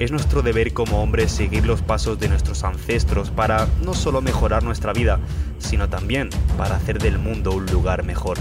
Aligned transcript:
es 0.00 0.10
nuestro 0.10 0.40
deber 0.40 0.72
como 0.72 1.02
hombres 1.02 1.30
seguir 1.30 1.66
los 1.66 1.82
pasos 1.82 2.18
de 2.18 2.26
nuestros 2.26 2.64
ancestros 2.64 3.30
para 3.30 3.68
no 3.84 3.92
solo 3.92 4.22
mejorar 4.22 4.62
nuestra 4.62 4.94
vida, 4.94 5.20
sino 5.58 5.90
también 5.90 6.30
para 6.56 6.76
hacer 6.76 6.98
del 6.98 7.18
mundo 7.18 7.52
un 7.52 7.66
lugar 7.66 8.02
mejor. 8.02 8.38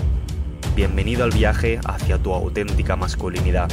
Bienvenido 0.74 1.26
al 1.26 1.32
viaje 1.32 1.82
hacia 1.84 2.18
tu 2.18 2.34
auténtica 2.34 2.96
masculinidad. 2.96 3.70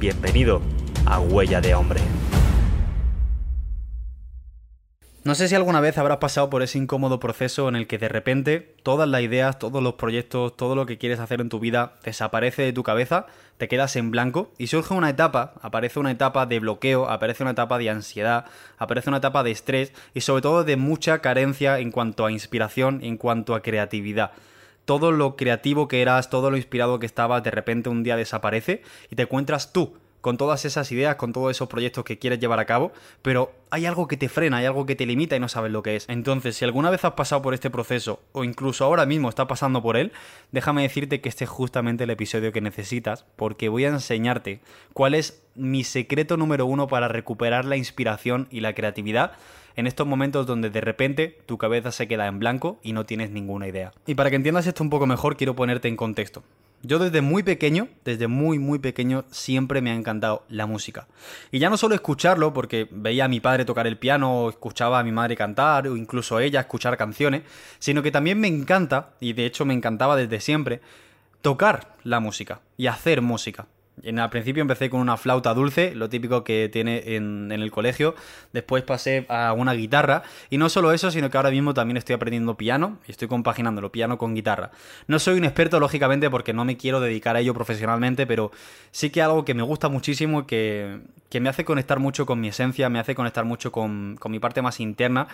Bienvenido 0.00 0.60
a 1.06 1.20
Huella 1.20 1.60
de 1.60 1.76
Hombre. 1.76 2.00
No 5.24 5.34
sé 5.34 5.48
si 5.48 5.54
alguna 5.54 5.80
vez 5.80 5.96
habrás 5.96 6.18
pasado 6.18 6.50
por 6.50 6.62
ese 6.62 6.76
incómodo 6.76 7.18
proceso 7.18 7.66
en 7.70 7.76
el 7.76 7.86
que 7.86 7.96
de 7.96 8.10
repente 8.10 8.74
todas 8.82 9.08
las 9.08 9.22
ideas, 9.22 9.58
todos 9.58 9.82
los 9.82 9.94
proyectos, 9.94 10.54
todo 10.54 10.74
lo 10.74 10.84
que 10.84 10.98
quieres 10.98 11.18
hacer 11.18 11.40
en 11.40 11.48
tu 11.48 11.60
vida 11.60 11.94
desaparece 12.04 12.60
de 12.60 12.74
tu 12.74 12.82
cabeza, 12.82 13.24
te 13.56 13.66
quedas 13.66 13.96
en 13.96 14.10
blanco 14.10 14.52
y 14.58 14.66
surge 14.66 14.92
una 14.92 15.08
etapa, 15.08 15.54
aparece 15.62 15.98
una 15.98 16.10
etapa 16.10 16.44
de 16.44 16.60
bloqueo, 16.60 17.08
aparece 17.08 17.42
una 17.42 17.52
etapa 17.52 17.78
de 17.78 17.88
ansiedad, 17.88 18.44
aparece 18.76 19.08
una 19.08 19.16
etapa 19.16 19.42
de 19.42 19.52
estrés 19.52 19.94
y 20.12 20.20
sobre 20.20 20.42
todo 20.42 20.62
de 20.62 20.76
mucha 20.76 21.20
carencia 21.20 21.78
en 21.78 21.90
cuanto 21.90 22.26
a 22.26 22.30
inspiración, 22.30 23.02
en 23.02 23.16
cuanto 23.16 23.54
a 23.54 23.62
creatividad. 23.62 24.32
Todo 24.84 25.10
lo 25.10 25.36
creativo 25.36 25.88
que 25.88 26.02
eras, 26.02 26.28
todo 26.28 26.50
lo 26.50 26.58
inspirado 26.58 26.98
que 26.98 27.06
estabas, 27.06 27.42
de 27.42 27.50
repente 27.50 27.88
un 27.88 28.02
día 28.02 28.16
desaparece 28.16 28.82
y 29.10 29.16
te 29.16 29.22
encuentras 29.22 29.72
tú 29.72 29.94
con 30.24 30.38
todas 30.38 30.64
esas 30.64 30.90
ideas, 30.90 31.16
con 31.16 31.34
todos 31.34 31.50
esos 31.50 31.68
proyectos 31.68 32.02
que 32.02 32.18
quieres 32.18 32.40
llevar 32.40 32.58
a 32.58 32.64
cabo, 32.64 32.92
pero 33.20 33.52
hay 33.68 33.84
algo 33.84 34.08
que 34.08 34.16
te 34.16 34.30
frena, 34.30 34.56
hay 34.56 34.64
algo 34.64 34.86
que 34.86 34.96
te 34.96 35.04
limita 35.04 35.36
y 35.36 35.38
no 35.38 35.50
sabes 35.50 35.70
lo 35.70 35.82
que 35.82 35.96
es. 35.96 36.08
Entonces, 36.08 36.56
si 36.56 36.64
alguna 36.64 36.88
vez 36.88 37.04
has 37.04 37.12
pasado 37.12 37.42
por 37.42 37.52
este 37.52 37.68
proceso 37.68 38.22
o 38.32 38.42
incluso 38.42 38.86
ahora 38.86 39.04
mismo 39.04 39.28
estás 39.28 39.44
pasando 39.44 39.82
por 39.82 39.98
él, 39.98 40.12
déjame 40.50 40.80
decirte 40.80 41.20
que 41.20 41.28
este 41.28 41.44
es 41.44 41.50
justamente 41.50 42.04
el 42.04 42.10
episodio 42.10 42.52
que 42.52 42.62
necesitas 42.62 43.26
porque 43.36 43.68
voy 43.68 43.84
a 43.84 43.88
enseñarte 43.88 44.60
cuál 44.94 45.12
es 45.12 45.42
mi 45.54 45.84
secreto 45.84 46.38
número 46.38 46.64
uno 46.64 46.88
para 46.88 47.08
recuperar 47.08 47.66
la 47.66 47.76
inspiración 47.76 48.48
y 48.50 48.60
la 48.60 48.72
creatividad 48.72 49.32
en 49.76 49.86
estos 49.86 50.06
momentos 50.06 50.46
donde 50.46 50.70
de 50.70 50.80
repente 50.80 51.36
tu 51.44 51.58
cabeza 51.58 51.92
se 51.92 52.08
queda 52.08 52.28
en 52.28 52.38
blanco 52.38 52.78
y 52.82 52.94
no 52.94 53.04
tienes 53.04 53.28
ninguna 53.28 53.68
idea. 53.68 53.92
Y 54.06 54.14
para 54.14 54.30
que 54.30 54.36
entiendas 54.36 54.66
esto 54.66 54.82
un 54.82 54.88
poco 54.88 55.06
mejor, 55.06 55.36
quiero 55.36 55.54
ponerte 55.54 55.88
en 55.88 55.96
contexto. 55.96 56.42
Yo 56.86 56.98
desde 56.98 57.22
muy 57.22 57.42
pequeño, 57.42 57.88
desde 58.04 58.28
muy 58.28 58.58
muy 58.58 58.78
pequeño, 58.78 59.24
siempre 59.30 59.80
me 59.80 59.90
ha 59.90 59.94
encantado 59.94 60.44
la 60.50 60.66
música. 60.66 61.06
Y 61.50 61.58
ya 61.58 61.70
no 61.70 61.78
solo 61.78 61.94
escucharlo, 61.94 62.52
porque 62.52 62.86
veía 62.90 63.24
a 63.24 63.28
mi 63.28 63.40
padre 63.40 63.64
tocar 63.64 63.86
el 63.86 63.96
piano, 63.96 64.42
o 64.44 64.50
escuchaba 64.50 64.98
a 64.98 65.02
mi 65.02 65.10
madre 65.10 65.34
cantar, 65.34 65.88
o 65.88 65.96
incluso 65.96 66.38
ella 66.40 66.60
escuchar 66.60 66.98
canciones, 66.98 67.42
sino 67.78 68.02
que 68.02 68.10
también 68.10 68.38
me 68.38 68.48
encanta, 68.48 69.14
y 69.18 69.32
de 69.32 69.46
hecho 69.46 69.64
me 69.64 69.72
encantaba 69.72 70.14
desde 70.14 70.40
siempre, 70.40 70.82
tocar 71.40 71.94
la 72.04 72.20
música 72.20 72.60
y 72.76 72.86
hacer 72.86 73.22
música. 73.22 73.66
En, 74.02 74.18
al 74.18 74.30
principio 74.30 74.60
empecé 74.60 74.90
con 74.90 75.00
una 75.00 75.16
flauta 75.16 75.54
dulce, 75.54 75.94
lo 75.94 76.08
típico 76.08 76.42
que 76.42 76.68
tiene 76.72 77.14
en, 77.14 77.52
el 77.52 77.70
colegio. 77.70 78.14
Después 78.52 78.82
pasé 78.82 79.26
a 79.28 79.52
una 79.52 79.72
guitarra. 79.72 80.22
Y 80.50 80.58
no 80.58 80.68
solo 80.68 80.92
eso, 80.92 81.10
sino 81.10 81.30
que 81.30 81.36
ahora 81.36 81.50
mismo 81.50 81.74
también 81.74 81.96
estoy 81.96 82.14
aprendiendo 82.14 82.56
piano 82.56 82.98
y 83.06 83.12
estoy 83.12 83.28
compaginándolo, 83.28 83.92
piano 83.92 84.18
con 84.18 84.34
guitarra. 84.34 84.70
No 85.06 85.18
soy 85.18 85.38
un 85.38 85.44
experto, 85.44 85.78
lógicamente, 85.78 86.30
porque 86.30 86.52
no 86.52 86.64
me 86.64 86.76
quiero 86.76 87.00
dedicar 87.00 87.36
a 87.36 87.40
ello 87.40 87.54
profesionalmente, 87.54 88.26
pero 88.26 88.50
sí 88.90 89.10
que 89.10 89.22
algo 89.22 89.44
que 89.44 89.54
me 89.54 89.62
gusta 89.62 89.88
muchísimo 89.88 90.46
que, 90.46 91.00
que 91.30 91.40
me 91.40 91.48
hace 91.48 91.64
conectar 91.64 91.98
mucho 91.98 92.26
con 92.26 92.40
mi 92.40 92.48
esencia, 92.48 92.88
me 92.88 92.98
hace 92.98 93.14
conectar 93.14 93.44
mucho 93.44 93.70
con, 93.70 94.16
con 94.18 94.32
mi 94.32 94.40
parte 94.40 94.60
más 94.62 94.80
interna. 94.80 95.28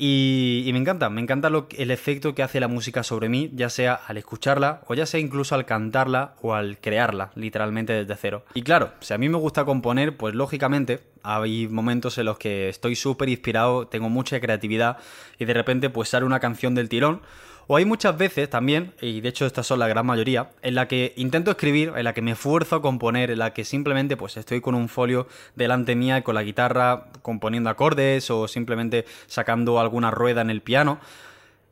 Y, 0.00 0.70
me 0.72 0.78
encanta, 0.78 1.10
me 1.10 1.20
encanta 1.20 1.50
lo, 1.50 1.66
el 1.76 1.90
efecto 1.90 2.32
que 2.32 2.44
hace 2.44 2.60
la 2.60 2.68
música 2.68 3.02
sobre 3.02 3.28
mí, 3.28 3.50
ya 3.52 3.68
sea 3.68 3.94
al 3.94 4.16
escucharla 4.16 4.82
o 4.86 4.94
ya 4.94 5.06
sea 5.06 5.18
incluso 5.18 5.56
al 5.56 5.66
cantarla 5.66 6.34
o 6.40 6.54
al 6.54 6.78
crearla, 6.78 7.32
literalmente 7.34 7.92
desde 7.92 8.14
cero. 8.14 8.44
Y 8.54 8.62
claro, 8.62 8.92
si 9.00 9.12
a 9.12 9.18
mí 9.18 9.28
me 9.28 9.38
gusta 9.38 9.64
componer, 9.64 10.16
pues 10.16 10.36
lógicamente 10.36 11.00
hay 11.24 11.66
momentos 11.66 12.16
en 12.18 12.26
los 12.26 12.38
que 12.38 12.68
estoy 12.68 12.94
súper 12.94 13.28
inspirado, 13.28 13.88
tengo 13.88 14.08
mucha 14.08 14.40
creatividad 14.40 14.98
y 15.36 15.44
de 15.44 15.54
repente 15.54 15.90
pues 15.90 16.10
sale 16.10 16.24
una 16.24 16.38
canción 16.38 16.76
del 16.76 16.88
tirón 16.88 17.20
o 17.68 17.76
hay 17.76 17.84
muchas 17.84 18.16
veces 18.16 18.48
también, 18.50 18.94
y 19.00 19.20
de 19.20 19.28
hecho 19.28 19.44
estas 19.46 19.66
son 19.66 19.78
la 19.78 19.86
gran 19.86 20.04
mayoría, 20.04 20.50
en 20.62 20.74
la 20.74 20.88
que 20.88 21.12
intento 21.16 21.50
escribir, 21.50 21.92
en 21.94 22.02
la 22.02 22.14
que 22.14 22.22
me 22.22 22.32
esfuerzo 22.32 22.76
a 22.76 22.82
componer, 22.82 23.30
en 23.30 23.38
la 23.38 23.52
que 23.52 23.64
simplemente 23.64 24.16
pues 24.16 24.38
estoy 24.38 24.62
con 24.62 24.74
un 24.74 24.88
folio 24.88 25.28
delante 25.54 25.94
mía 25.94 26.24
con 26.24 26.34
la 26.34 26.42
guitarra 26.42 27.08
componiendo 27.22 27.68
acordes 27.68 28.30
o 28.30 28.48
simplemente 28.48 29.04
sacando 29.26 29.78
alguna 29.78 30.10
rueda 30.10 30.40
en 30.40 30.48
el 30.48 30.62
piano. 30.62 30.98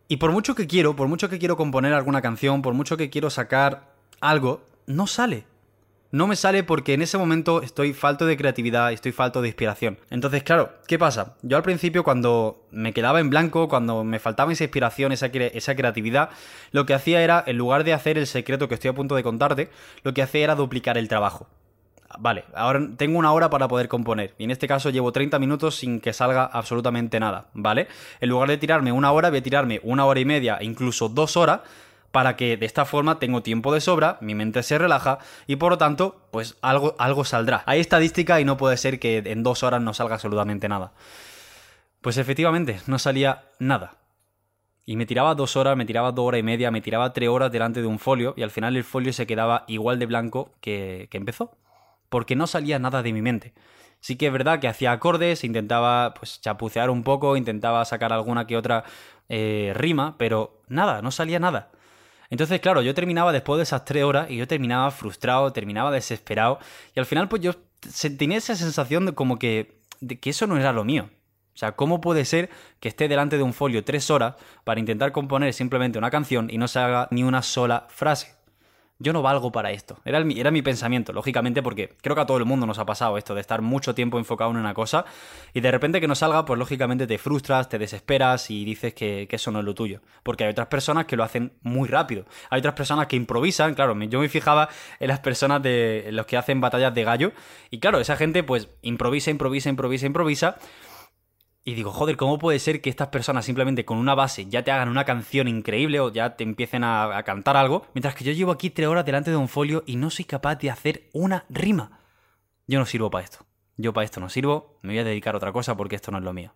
Y 0.06 0.18
por 0.18 0.32
mucho 0.32 0.54
que 0.54 0.66
quiero, 0.66 0.94
por 0.94 1.08
mucho 1.08 1.30
que 1.30 1.38
quiero 1.38 1.56
componer 1.56 1.94
alguna 1.94 2.20
canción, 2.20 2.60
por 2.60 2.74
mucho 2.74 2.96
que 2.96 3.10
quiero 3.10 3.30
sacar 3.30 3.88
algo, 4.20 4.62
no 4.86 5.06
sale 5.06 5.44
no 6.12 6.26
me 6.26 6.36
sale 6.36 6.62
porque 6.62 6.94
en 6.94 7.02
ese 7.02 7.18
momento 7.18 7.62
estoy 7.62 7.92
falto 7.92 8.26
de 8.26 8.36
creatividad, 8.36 8.92
estoy 8.92 9.12
falto 9.12 9.42
de 9.42 9.48
inspiración. 9.48 9.98
Entonces, 10.10 10.42
claro, 10.42 10.72
¿qué 10.86 10.98
pasa? 10.98 11.34
Yo 11.42 11.56
al 11.56 11.62
principio 11.62 12.04
cuando 12.04 12.64
me 12.70 12.92
quedaba 12.92 13.20
en 13.20 13.30
blanco, 13.30 13.68
cuando 13.68 14.04
me 14.04 14.18
faltaba 14.18 14.52
esa 14.52 14.64
inspiración, 14.64 15.12
esa, 15.12 15.26
esa 15.26 15.76
creatividad, 15.76 16.30
lo 16.72 16.86
que 16.86 16.94
hacía 16.94 17.22
era, 17.22 17.42
en 17.46 17.58
lugar 17.58 17.84
de 17.84 17.92
hacer 17.92 18.18
el 18.18 18.26
secreto 18.26 18.68
que 18.68 18.74
estoy 18.74 18.90
a 18.90 18.94
punto 18.94 19.14
de 19.14 19.22
contarte, 19.22 19.70
lo 20.02 20.14
que 20.14 20.22
hacía 20.22 20.44
era 20.44 20.54
duplicar 20.54 20.96
el 20.96 21.08
trabajo. 21.08 21.48
Vale, 22.18 22.44
ahora 22.54 22.80
tengo 22.96 23.18
una 23.18 23.32
hora 23.32 23.50
para 23.50 23.68
poder 23.68 23.88
componer. 23.88 24.34
Y 24.38 24.44
en 24.44 24.50
este 24.50 24.68
caso 24.68 24.90
llevo 24.90 25.12
30 25.12 25.38
minutos 25.38 25.76
sin 25.76 26.00
que 26.00 26.12
salga 26.12 26.44
absolutamente 26.44 27.20
nada, 27.20 27.48
¿vale? 27.52 27.88
En 28.20 28.28
lugar 28.28 28.48
de 28.48 28.58
tirarme 28.58 28.92
una 28.92 29.12
hora, 29.12 29.28
voy 29.28 29.38
a 29.38 29.42
tirarme 29.42 29.80
una 29.82 30.04
hora 30.06 30.20
y 30.20 30.24
media, 30.24 30.58
incluso 30.60 31.08
dos 31.08 31.36
horas, 31.36 31.60
para 32.10 32.36
que 32.36 32.56
de 32.56 32.66
esta 32.66 32.84
forma 32.84 33.18
tengo 33.18 33.42
tiempo 33.42 33.72
de 33.72 33.80
sobra, 33.80 34.18
mi 34.20 34.34
mente 34.34 34.62
se 34.62 34.78
relaja 34.78 35.18
y 35.46 35.56
por 35.56 35.72
lo 35.72 35.78
tanto, 35.78 36.20
pues 36.30 36.56
algo, 36.62 36.94
algo 36.98 37.24
saldrá. 37.24 37.62
Hay 37.66 37.80
estadística 37.80 38.40
y 38.40 38.44
no 38.44 38.56
puede 38.56 38.76
ser 38.76 38.98
que 38.98 39.18
en 39.18 39.42
dos 39.42 39.62
horas 39.62 39.82
no 39.82 39.94
salga 39.94 40.14
absolutamente 40.14 40.68
nada. 40.68 40.92
Pues 42.00 42.16
efectivamente, 42.18 42.80
no 42.86 42.98
salía 42.98 43.44
nada. 43.58 43.96
Y 44.84 44.96
me 44.96 45.06
tiraba 45.06 45.34
dos 45.34 45.56
horas, 45.56 45.76
me 45.76 45.84
tiraba 45.84 46.12
dos 46.12 46.24
horas 46.26 46.38
y 46.38 46.44
media, 46.44 46.70
me 46.70 46.80
tiraba 46.80 47.12
tres 47.12 47.28
horas 47.28 47.50
delante 47.50 47.80
de 47.80 47.86
un 47.86 47.98
folio 47.98 48.34
y 48.36 48.42
al 48.42 48.50
final 48.50 48.76
el 48.76 48.84
folio 48.84 49.12
se 49.12 49.26
quedaba 49.26 49.64
igual 49.66 49.98
de 49.98 50.06
blanco 50.06 50.52
que, 50.60 51.08
que 51.10 51.16
empezó. 51.16 51.56
Porque 52.08 52.36
no 52.36 52.46
salía 52.46 52.78
nada 52.78 53.02
de 53.02 53.12
mi 53.12 53.20
mente. 53.20 53.52
Sí 54.00 54.16
que 54.16 54.26
es 54.26 54.32
verdad 54.32 54.60
que 54.60 54.68
hacía 54.68 54.92
acordes, 54.92 55.42
intentaba 55.42 56.14
pues 56.14 56.40
chapucear 56.40 56.90
un 56.90 57.02
poco, 57.02 57.36
intentaba 57.36 57.84
sacar 57.84 58.12
alguna 58.12 58.46
que 58.46 58.56
otra 58.56 58.84
eh, 59.28 59.72
rima, 59.74 60.14
pero 60.18 60.62
nada, 60.68 61.02
no 61.02 61.10
salía 61.10 61.40
nada. 61.40 61.70
Entonces, 62.30 62.60
claro, 62.60 62.82
yo 62.82 62.94
terminaba 62.94 63.32
después 63.32 63.58
de 63.58 63.64
esas 63.64 63.84
tres 63.84 64.04
horas 64.04 64.30
y 64.30 64.36
yo 64.36 64.46
terminaba 64.46 64.90
frustrado, 64.90 65.52
terminaba 65.52 65.90
desesperado 65.90 66.58
y 66.94 67.00
al 67.00 67.06
final 67.06 67.28
pues 67.28 67.42
yo 67.42 67.54
tenía 68.18 68.38
esa 68.38 68.56
sensación 68.56 69.06
de 69.06 69.12
como 69.12 69.38
que, 69.38 69.80
que 70.20 70.30
eso 70.30 70.46
no 70.46 70.56
era 70.56 70.72
lo 70.72 70.84
mío. 70.84 71.08
O 71.54 71.58
sea, 71.58 71.72
¿cómo 71.72 72.02
puede 72.02 72.26
ser 72.26 72.50
que 72.80 72.88
esté 72.88 73.08
delante 73.08 73.38
de 73.38 73.42
un 73.42 73.54
folio 73.54 73.82
tres 73.82 74.10
horas 74.10 74.34
para 74.64 74.78
intentar 74.78 75.12
componer 75.12 75.54
simplemente 75.54 75.98
una 75.98 76.10
canción 76.10 76.50
y 76.50 76.58
no 76.58 76.68
se 76.68 76.78
haga 76.80 77.08
ni 77.10 77.22
una 77.22 77.40
sola 77.40 77.86
frase? 77.88 78.34
Yo 78.98 79.12
no 79.12 79.20
valgo 79.20 79.52
para 79.52 79.72
esto. 79.72 79.98
Era, 80.04 80.24
era, 80.34 80.50
mi 80.50 80.62
pensamiento, 80.62 81.12
lógicamente, 81.12 81.62
porque 81.62 81.94
creo 82.00 82.14
que 82.14 82.22
a 82.22 82.26
todo 82.26 82.38
el 82.38 82.46
mundo 82.46 82.66
nos 82.66 82.78
ha 82.78 82.86
pasado 82.86 83.18
esto 83.18 83.34
de 83.34 83.42
estar 83.42 83.60
mucho 83.60 83.94
tiempo 83.94 84.18
enfocado 84.18 84.50
en 84.50 84.56
una 84.56 84.72
cosa 84.72 85.04
y 85.52 85.60
de 85.60 85.70
repente 85.70 86.00
que 86.00 86.08
no 86.08 86.14
salga, 86.14 86.44
pues 86.44 86.58
lógicamente 86.58 87.06
te 87.06 87.18
frustras, 87.18 87.68
te 87.68 87.78
desesperas 87.78 88.50
y 88.50 88.64
dices 88.64 88.94
que, 88.94 89.28
eso 89.30 89.50
no 89.50 89.58
es 89.58 89.64
lo 89.66 89.74
tuyo. 89.74 90.00
Porque 90.22 90.44
hay 90.44 90.50
otras 90.50 90.68
personas 90.68 91.04
que 91.04 91.14
lo 91.14 91.24
hacen 91.24 91.52
muy 91.60 91.88
rápido. 91.88 92.24
Hay 92.48 92.60
otras 92.60 92.74
personas 92.74 93.06
que 93.06 93.16
improvisan, 93.16 93.74
claro, 93.74 93.98
yo 94.04 94.18
me 94.18 94.30
fijaba 94.30 94.70
en 94.98 95.08
las 95.08 95.20
personas 95.20 95.62
de 95.62 96.08
los 96.12 96.24
que 96.24 96.38
hacen 96.38 96.60
batallas 96.62 96.94
de 96.94 97.04
gallo 97.04 97.32
y 97.70 97.80
claro, 97.80 98.00
esa 98.00 98.16
gente 98.16 98.42
pues 98.42 98.70
improvisa, 98.80 99.30
improvisa, 99.30 99.68
improvisa, 99.68 100.06
improvisa 100.06 100.56
y 101.68 101.74
digo, 101.74 101.90
joder, 101.90 102.16
¿cómo 102.16 102.38
puede 102.38 102.60
ser 102.60 102.80
que 102.80 102.88
estas 102.88 103.08
personas 103.08 103.44
simplemente 103.44 103.84
con 103.84 103.98
una 103.98 104.14
base 104.14 104.46
ya 104.46 104.62
te 104.62 104.70
hagan 104.70 104.88
una 104.88 105.04
canción 105.04 105.48
increíble 105.48 105.98
o 105.98 106.12
ya 106.12 106.36
te 106.36 106.44
empiecen 106.44 106.84
a, 106.84 107.20
cantar 107.24 107.56
algo? 107.56 107.84
Mientras 107.92 108.14
que 108.14 108.22
yo 108.22 108.30
llevo 108.30 108.52
aquí 108.52 108.70
tres 108.70 108.86
horas 108.86 109.04
delante 109.04 109.32
de 109.32 109.36
un 109.36 109.48
folio 109.48 109.82
y 109.84 109.96
no 109.96 110.08
soy 110.10 110.26
capaz 110.26 110.54
de 110.60 110.70
hacer 110.70 111.10
una 111.12 111.44
rima. 111.48 111.98
Yo 112.68 112.78
no 112.78 112.86
sirvo 112.86 113.10
para 113.10 113.24
esto. 113.24 113.46
Yo 113.76 113.92
para 113.92 114.04
esto 114.04 114.20
no 114.20 114.28
sirvo, 114.28 114.78
me 114.82 114.92
voy 114.92 115.00
a 115.00 115.04
dedicar 115.04 115.34
a 115.34 115.38
otra 115.38 115.50
cosa 115.50 115.76
porque 115.76 115.96
esto 115.96 116.12
no 116.12 116.18
es 116.18 116.24
lo 116.24 116.32
mío. 116.32 116.54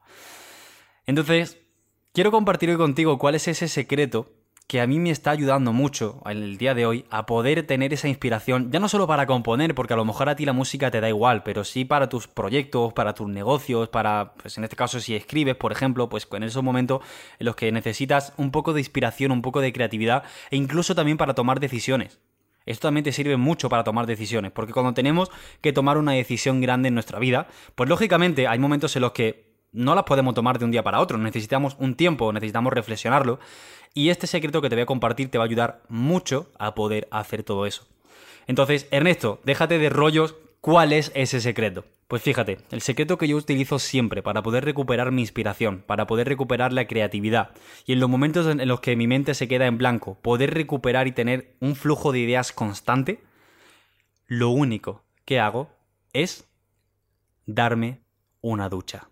Entonces, 1.07 1.61
quiero 2.13 2.31
compartir 2.31 2.71
hoy 2.71 2.77
contigo 2.77 3.19
cuál 3.19 3.35
es 3.35 3.49
ese 3.49 3.67
secreto 3.67 4.31
que 4.71 4.81
a 4.81 4.87
mí 4.87 5.01
me 5.01 5.11
está 5.11 5.33
ayudando 5.33 5.73
mucho 5.73 6.23
en 6.27 6.45
el 6.45 6.57
día 6.57 6.75
de 6.77 6.87
hoy 6.87 7.05
a 7.11 7.27
poder 7.27 7.67
tener 7.67 7.93
esa 7.93 8.07
inspiración, 8.07 8.71
ya 8.71 8.79
no 8.79 8.89
solo 8.89 9.09
para 9.09 9.27
componer, 9.27 9.75
porque 9.75 9.95
a 9.95 9.97
lo 9.97 10.05
mejor 10.05 10.29
a 10.29 10.37
ti 10.37 10.45
la 10.45 10.53
música 10.53 10.93
te 10.93 11.01
da 11.01 11.09
igual, 11.09 11.43
pero 11.43 11.65
sí 11.65 11.85
para 11.85 12.09
tus 12.09 12.29
proyectos, 12.29 12.93
para 12.93 13.13
tus 13.13 13.29
negocios, 13.29 13.89
para, 13.89 14.35
pues 14.41 14.59
en 14.59 14.63
este 14.63 14.77
caso 14.77 15.01
si 15.01 15.17
escribes, 15.17 15.57
por 15.57 15.73
ejemplo, 15.73 16.09
pues 16.09 16.29
en 16.31 16.45
esos 16.45 16.63
momentos 16.63 17.01
en 17.41 17.47
los 17.47 17.57
que 17.57 17.73
necesitas 17.73 18.33
un 18.37 18.53
poco 18.53 18.73
de 18.73 18.79
inspiración, 18.79 19.33
un 19.33 19.43
poco 19.43 19.61
de 19.61 19.73
creatividad 19.73 20.23
e 20.53 20.57
incluso 20.57 20.95
también 20.95 21.19
para 21.19 21.35
tomar 21.35 21.59
decisiones. 21.59 22.21
Esto 22.65 22.87
también 22.87 23.03
te 23.03 23.11
sirve 23.11 23.37
mucho 23.37 23.69
para 23.69 23.83
tomar 23.83 24.07
decisiones, 24.07 24.53
porque 24.53 24.73
cuando 24.73 24.95
tenemos 24.95 25.33
que 25.63 25.73
tomar 25.73 25.99
una 25.99 26.13
decisión 26.13 26.61
grande 26.61 26.87
en 26.87 26.95
nuestra 26.95 27.19
vida, 27.19 27.49
pues 27.75 27.89
lógicamente 27.89 28.47
hay 28.47 28.61
momentos 28.61 28.95
en 28.95 29.03
los 29.03 29.11
que 29.11 29.50
no 29.73 29.95
las 29.95 30.05
podemos 30.05 30.35
tomar 30.35 30.59
de 30.59 30.65
un 30.65 30.71
día 30.71 30.83
para 30.83 31.01
otro, 31.01 31.19
necesitamos 31.19 31.77
un 31.79 31.95
tiempo, 31.95 32.33
necesitamos 32.33 32.73
reflexionarlo, 32.73 33.39
y 33.95 34.11
este 34.11 34.27
secreto 34.27 34.63
que 34.63 34.69
te 34.69 34.77
voy 34.77 34.83
a 34.83 34.87
compartir 34.87 35.31
te 35.31 35.39
va 35.39 35.45
a 35.45 35.47
ayudar 35.47 35.83
mucho 35.89 36.51
a 36.59 36.75
poder 36.75 37.09
hacer 37.11 37.43
todo 37.43 37.67
eso. 37.67 37.87
Entonces, 38.47 38.89
Ernesto, 38.91 39.41
déjate 39.45 39.79
de 39.79 39.91
rollos, 39.91 40.37
¿cuál 40.61 40.93
es 40.93 41.13
ese 41.15 41.41
secreto? 41.41 41.85
Pues 42.09 42.23
fíjate, 42.23 42.59
el 42.73 42.81
secreto 42.81 43.19
que 43.19 43.29
yo 43.29 43.37
utilizo 43.37 43.79
siempre 43.79 44.21
para 44.21 44.43
poder 44.43 44.65
recuperar 44.65 45.13
mi 45.13 45.21
inspiración, 45.21 45.85
para 45.87 46.09
poder 46.09 46.27
recuperar 46.27 46.73
la 46.73 46.89
creatividad 46.89 47.51
y 47.87 47.93
en 47.93 48.01
los 48.01 48.11
momentos 48.11 48.49
en 48.49 48.67
los 48.67 48.81
que 48.81 48.97
mi 48.97 49.07
mente 49.07 49.35
se 49.35 49.47
queda 49.47 49.67
en 49.67 49.79
blanco, 49.79 50.19
poder 50.21 50.53
recuperar 50.53 51.07
y 51.07 51.13
tener 51.13 51.55
un 51.61 51.77
flujo 51.77 52.11
de 52.11 52.19
ideas 52.19 52.51
constante, 52.51 53.21
lo 54.27 54.51
único 54.51 55.05
que 55.25 55.39
hago 55.39 55.71
es 56.13 56.49
darme 57.47 58.01
una 58.41 58.69
ducha. 58.69 59.10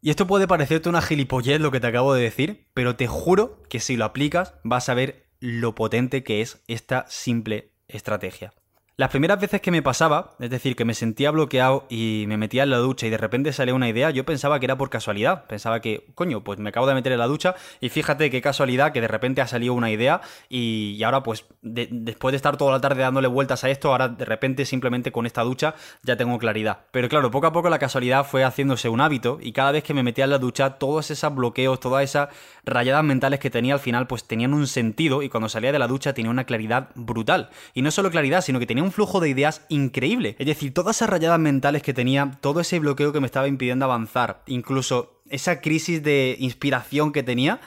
Y 0.00 0.10
esto 0.10 0.26
puede 0.26 0.46
parecerte 0.46 0.88
una 0.88 1.02
gilipollez 1.02 1.60
lo 1.60 1.70
que 1.70 1.80
te 1.80 1.88
acabo 1.88 2.14
de 2.14 2.22
decir, 2.22 2.66
pero 2.72 2.96
te 2.96 3.06
juro 3.06 3.62
que 3.68 3.80
si 3.80 3.96
lo 3.96 4.04
aplicas 4.04 4.54
vas 4.62 4.88
a 4.88 4.94
ver 4.94 5.26
lo 5.40 5.74
potente 5.74 6.22
que 6.22 6.40
es 6.40 6.62
esta 6.68 7.06
simple 7.08 7.72
estrategia. 7.88 8.52
Las 8.98 9.10
primeras 9.10 9.38
veces 9.38 9.60
que 9.60 9.70
me 9.70 9.80
pasaba, 9.80 10.32
es 10.40 10.50
decir, 10.50 10.74
que 10.74 10.84
me 10.84 10.92
sentía 10.92 11.30
bloqueado 11.30 11.86
y 11.88 12.24
me 12.26 12.36
metía 12.36 12.64
en 12.64 12.70
la 12.70 12.78
ducha 12.78 13.06
y 13.06 13.10
de 13.10 13.16
repente 13.16 13.52
salía 13.52 13.72
una 13.72 13.88
idea, 13.88 14.10
yo 14.10 14.24
pensaba 14.24 14.58
que 14.58 14.66
era 14.66 14.76
por 14.76 14.90
casualidad. 14.90 15.44
Pensaba 15.46 15.80
que, 15.80 16.08
coño, 16.16 16.42
pues 16.42 16.58
me 16.58 16.70
acabo 16.70 16.88
de 16.88 16.94
meter 16.94 17.12
en 17.12 17.20
la 17.20 17.28
ducha 17.28 17.54
y 17.80 17.90
fíjate 17.90 18.28
qué 18.28 18.42
casualidad 18.42 18.90
que 18.90 19.00
de 19.00 19.06
repente 19.06 19.40
ha 19.40 19.46
salido 19.46 19.74
una 19.74 19.92
idea 19.92 20.20
y, 20.48 21.00
ahora 21.04 21.22
pues 21.22 21.44
después 21.62 22.32
de 22.32 22.36
estar 22.38 22.56
toda 22.56 22.72
la 22.72 22.80
tarde 22.80 23.02
dándole 23.02 23.28
vueltas 23.28 23.62
a 23.62 23.70
esto, 23.70 23.92
ahora 23.92 24.08
de 24.08 24.24
repente 24.24 24.64
simplemente 24.64 25.12
con 25.12 25.26
esta 25.26 25.44
ducha 25.44 25.76
ya 26.02 26.16
tengo 26.16 26.36
claridad. 26.36 26.78
Pero 26.90 27.08
claro, 27.08 27.30
poco 27.30 27.46
a 27.46 27.52
poco 27.52 27.70
la 27.70 27.78
casualidad 27.78 28.26
fue 28.26 28.42
haciéndose 28.42 28.88
un 28.88 29.00
hábito 29.00 29.38
y 29.40 29.52
cada 29.52 29.70
vez 29.70 29.84
que 29.84 29.94
me 29.94 30.02
metía 30.02 30.24
en 30.24 30.30
la 30.30 30.38
ducha, 30.38 30.70
todos 30.70 31.12
esos 31.12 31.32
bloqueos, 31.32 31.78
todas 31.78 32.02
esas 32.02 32.30
rayadas 32.64 33.04
mentales 33.04 33.38
que 33.38 33.48
tenía 33.48 33.74
al 33.74 33.80
final 33.80 34.08
pues 34.08 34.24
tenían 34.24 34.54
un 34.54 34.66
sentido 34.66 35.22
y 35.22 35.28
cuando 35.28 35.48
salía 35.48 35.70
de 35.70 35.78
la 35.78 35.86
ducha 35.86 36.14
tenía 36.14 36.32
una 36.32 36.42
claridad 36.42 36.88
brutal. 36.96 37.50
Y 37.74 37.82
no 37.82 37.92
solo 37.92 38.10
claridad, 38.10 38.40
sino 38.40 38.58
que 38.58 38.66
tenía 38.66 38.82
un 38.82 38.87
un 38.88 38.92
flujo 38.92 39.20
de 39.20 39.28
ideas 39.28 39.64
increíble. 39.68 40.34
Es 40.38 40.46
decir, 40.46 40.74
todas 40.74 40.96
esas 40.96 41.10
rayadas 41.10 41.38
mentales 41.38 41.82
que 41.82 41.94
tenía, 41.94 42.38
todo 42.40 42.60
ese 42.60 42.78
bloqueo 42.78 43.12
que 43.12 43.20
me 43.20 43.26
estaba 43.26 43.48
impidiendo 43.48 43.84
avanzar, 43.84 44.42
incluso 44.46 45.22
esa 45.28 45.60
crisis 45.60 46.02
de 46.02 46.36
inspiración 46.38 47.12
que 47.12 47.22
tenía, 47.22 47.60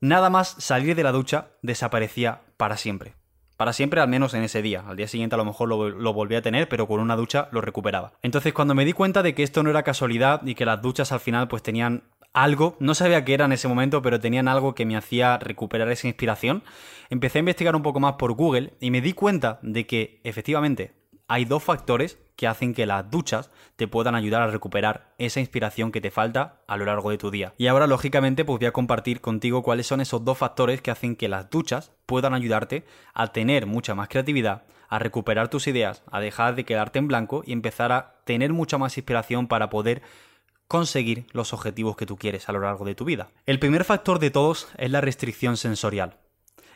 nada 0.00 0.28
más 0.30 0.56
salir 0.58 0.96
de 0.96 1.02
la 1.02 1.12
ducha 1.12 1.52
desaparecía 1.62 2.42
para 2.56 2.76
siempre. 2.76 3.14
Para 3.56 3.72
siempre, 3.72 4.00
al 4.00 4.08
menos 4.08 4.34
en 4.34 4.42
ese 4.42 4.62
día. 4.62 4.82
Al 4.86 4.96
día 4.96 5.06
siguiente 5.06 5.34
a 5.34 5.38
lo 5.38 5.44
mejor 5.44 5.68
lo, 5.68 5.90
lo, 5.90 6.12
volví 6.14 6.34
a 6.34 6.42
tener, 6.42 6.68
pero 6.68 6.88
con 6.88 6.98
una 6.98 7.14
ducha 7.14 7.48
lo 7.52 7.60
recuperaba. 7.60 8.14
Entonces, 8.22 8.54
cuando 8.54 8.74
me 8.74 8.86
di 8.86 8.94
cuenta 8.94 9.22
de 9.22 9.34
que 9.34 9.42
esto 9.42 9.62
no 9.62 9.70
era 9.70 9.82
casualidad 9.82 10.40
y 10.46 10.54
que 10.54 10.64
las 10.64 10.80
duchas 10.80 11.12
al 11.12 11.20
final 11.20 11.46
pues 11.46 11.62
tenían 11.62 12.04
algo, 12.32 12.76
no 12.80 12.94
sabía 12.94 13.24
qué 13.24 13.34
era 13.34 13.44
en 13.44 13.52
ese 13.52 13.68
momento, 13.68 14.02
pero 14.02 14.20
tenían 14.20 14.48
algo 14.48 14.74
que 14.74 14.86
me 14.86 14.96
hacía 14.96 15.38
recuperar 15.38 15.90
esa 15.90 16.06
inspiración. 16.06 16.62
Empecé 17.08 17.38
a 17.38 17.40
investigar 17.40 17.74
un 17.74 17.82
poco 17.82 18.00
más 18.00 18.14
por 18.14 18.32
Google 18.32 18.74
y 18.80 18.90
me 18.90 19.00
di 19.00 19.12
cuenta 19.12 19.58
de 19.62 19.86
que 19.86 20.20
efectivamente 20.24 20.94
hay 21.26 21.44
dos 21.44 21.62
factores 21.62 22.18
que 22.34 22.46
hacen 22.46 22.74
que 22.74 22.86
las 22.86 23.10
duchas 23.10 23.50
te 23.76 23.86
puedan 23.86 24.14
ayudar 24.14 24.42
a 24.42 24.46
recuperar 24.46 25.14
esa 25.18 25.40
inspiración 25.40 25.92
que 25.92 26.00
te 26.00 26.10
falta 26.10 26.62
a 26.66 26.76
lo 26.76 26.86
largo 26.86 27.10
de 27.10 27.18
tu 27.18 27.30
día. 27.30 27.52
Y 27.58 27.66
ahora, 27.66 27.86
lógicamente, 27.86 28.44
pues 28.44 28.58
voy 28.58 28.66
a 28.66 28.72
compartir 28.72 29.20
contigo 29.20 29.62
cuáles 29.62 29.86
son 29.86 30.00
esos 30.00 30.24
dos 30.24 30.38
factores 30.38 30.80
que 30.80 30.90
hacen 30.90 31.16
que 31.16 31.28
las 31.28 31.50
duchas 31.50 31.92
puedan 32.06 32.34
ayudarte 32.34 32.84
a 33.14 33.28
tener 33.28 33.66
mucha 33.66 33.94
más 33.94 34.08
creatividad, 34.08 34.64
a 34.88 34.98
recuperar 34.98 35.48
tus 35.48 35.68
ideas, 35.68 36.02
a 36.10 36.18
dejar 36.18 36.56
de 36.56 36.64
quedarte 36.64 36.98
en 36.98 37.08
blanco 37.08 37.42
y 37.46 37.52
empezar 37.52 37.92
a 37.92 38.16
tener 38.24 38.52
mucha 38.52 38.78
más 38.78 38.96
inspiración 38.96 39.46
para 39.46 39.70
poder 39.70 40.02
conseguir 40.70 41.26
los 41.32 41.52
objetivos 41.52 41.96
que 41.96 42.06
tú 42.06 42.16
quieres 42.16 42.48
a 42.48 42.52
lo 42.52 42.60
largo 42.60 42.84
de 42.84 42.94
tu 42.94 43.04
vida. 43.04 43.30
El 43.44 43.58
primer 43.58 43.82
factor 43.82 44.20
de 44.20 44.30
todos 44.30 44.68
es 44.78 44.88
la 44.88 45.00
restricción 45.00 45.56
sensorial. 45.56 46.18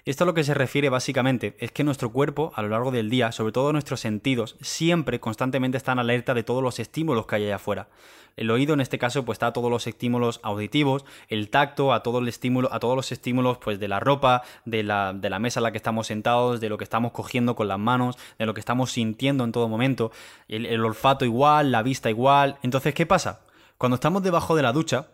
Esto 0.04 0.24
a 0.24 0.26
lo 0.26 0.34
que 0.34 0.42
se 0.42 0.52
refiere 0.52 0.88
básicamente 0.88 1.54
es 1.60 1.70
que 1.70 1.84
nuestro 1.84 2.10
cuerpo 2.10 2.52
a 2.56 2.62
lo 2.62 2.70
largo 2.70 2.90
del 2.90 3.08
día, 3.08 3.30
sobre 3.30 3.52
todo 3.52 3.72
nuestros 3.72 4.00
sentidos, 4.00 4.56
siempre 4.60 5.20
constantemente 5.20 5.76
están 5.78 6.00
alerta 6.00 6.34
de 6.34 6.42
todos 6.42 6.60
los 6.60 6.80
estímulos 6.80 7.26
que 7.26 7.36
hay 7.36 7.44
allá 7.44 7.54
afuera. 7.54 7.86
El 8.36 8.50
oído 8.50 8.74
en 8.74 8.80
este 8.80 8.98
caso 8.98 9.24
pues 9.24 9.36
está 9.36 9.46
a 9.46 9.52
todos 9.52 9.70
los 9.70 9.86
estímulos 9.86 10.40
auditivos, 10.42 11.04
el 11.28 11.48
tacto 11.48 11.92
a 11.92 12.02
todo 12.02 12.18
el 12.18 12.26
estímulo, 12.26 12.74
a 12.74 12.80
todos 12.80 12.96
los 12.96 13.12
estímulos 13.12 13.58
pues 13.58 13.78
de 13.78 13.86
la 13.86 14.00
ropa, 14.00 14.42
de 14.64 14.82
la, 14.82 15.12
de 15.12 15.30
la 15.30 15.38
mesa 15.38 15.60
en 15.60 15.64
la 15.64 15.70
que 15.70 15.78
estamos 15.78 16.08
sentados, 16.08 16.60
de 16.60 16.68
lo 16.68 16.78
que 16.78 16.84
estamos 16.84 17.12
cogiendo 17.12 17.54
con 17.54 17.68
las 17.68 17.78
manos, 17.78 18.18
de 18.40 18.46
lo 18.46 18.54
que 18.54 18.60
estamos 18.60 18.90
sintiendo 18.90 19.44
en 19.44 19.52
todo 19.52 19.68
momento, 19.68 20.10
el 20.48 20.84
olfato 20.84 21.24
igual, 21.24 21.70
la 21.70 21.84
vista 21.84 22.10
igual. 22.10 22.58
Entonces, 22.64 22.92
¿qué 22.92 23.06
pasa? 23.06 23.44
Cuando 23.76 23.96
estamos 23.96 24.22
debajo 24.22 24.54
de 24.54 24.62
la 24.62 24.72
ducha, 24.72 25.08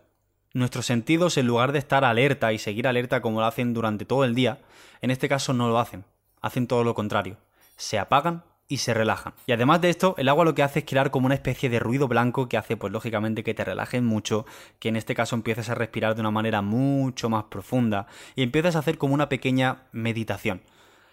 nuestros 0.53 0.85
sentidos, 0.85 1.37
en 1.37 1.47
lugar 1.47 1.71
de 1.71 1.79
estar 1.79 2.05
alerta 2.05 2.53
y 2.53 2.59
seguir 2.59 2.87
alerta 2.87 3.19
como 3.19 3.39
lo 3.39 3.47
hacen 3.47 3.73
durante 3.73 4.05
todo 4.05 4.23
el 4.23 4.35
día, 4.35 4.59
en 5.01 5.09
este 5.09 5.27
caso 5.27 5.51
no 5.53 5.67
lo 5.67 5.79
hacen. 5.79 6.05
Hacen 6.41 6.67
todo 6.67 6.83
lo 6.83 6.93
contrario. 6.93 7.37
Se 7.75 7.97
apagan 7.97 8.43
y 8.67 8.77
se 8.77 8.93
relajan. 8.93 9.33
Y 9.47 9.51
además 9.51 9.81
de 9.81 9.89
esto, 9.89 10.13
el 10.19 10.29
agua 10.29 10.45
lo 10.45 10.53
que 10.53 10.61
hace 10.61 10.79
es 10.79 10.85
crear 10.85 11.09
como 11.09 11.25
una 11.25 11.35
especie 11.35 11.69
de 11.69 11.79
ruido 11.79 12.07
blanco 12.07 12.47
que 12.47 12.57
hace, 12.57 12.77
pues 12.77 12.93
lógicamente, 12.93 13.43
que 13.43 13.55
te 13.55 13.65
relajes 13.65 14.01
mucho, 14.03 14.45
que 14.79 14.89
en 14.89 14.95
este 14.95 15.15
caso 15.15 15.35
empieces 15.35 15.69
a 15.69 15.75
respirar 15.75 16.13
de 16.13 16.21
una 16.21 16.31
manera 16.31 16.61
mucho 16.61 17.29
más 17.29 17.45
profunda 17.45 18.05
y 18.35 18.43
empiezas 18.43 18.75
a 18.75 18.79
hacer 18.79 18.99
como 18.99 19.15
una 19.15 19.27
pequeña 19.27 19.87
meditación. 19.91 20.61